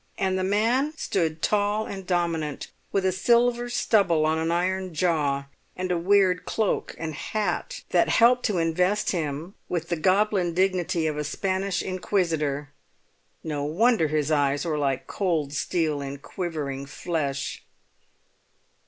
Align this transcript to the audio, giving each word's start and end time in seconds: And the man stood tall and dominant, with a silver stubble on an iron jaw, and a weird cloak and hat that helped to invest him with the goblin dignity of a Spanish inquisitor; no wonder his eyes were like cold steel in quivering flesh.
And 0.17 0.35
the 0.35 0.43
man 0.43 0.93
stood 0.97 1.43
tall 1.43 1.85
and 1.85 2.07
dominant, 2.07 2.69
with 2.91 3.05
a 3.05 3.11
silver 3.11 3.69
stubble 3.69 4.25
on 4.25 4.39
an 4.39 4.49
iron 4.51 4.95
jaw, 4.95 5.45
and 5.77 5.91
a 5.91 5.97
weird 5.99 6.43
cloak 6.43 6.95
and 6.97 7.13
hat 7.13 7.83
that 7.91 8.09
helped 8.09 8.43
to 8.47 8.57
invest 8.57 9.11
him 9.11 9.53
with 9.69 9.89
the 9.89 9.95
goblin 9.95 10.55
dignity 10.55 11.05
of 11.05 11.17
a 11.19 11.23
Spanish 11.23 11.83
inquisitor; 11.83 12.71
no 13.43 13.63
wonder 13.63 14.07
his 14.07 14.31
eyes 14.31 14.65
were 14.65 14.79
like 14.79 15.05
cold 15.05 15.53
steel 15.53 16.01
in 16.01 16.17
quivering 16.17 16.87
flesh. 16.87 17.61